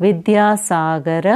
Vidyasagar 0.00 1.28